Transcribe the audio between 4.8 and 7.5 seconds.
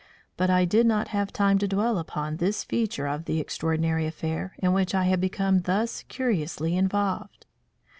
I had become thus curiously involved.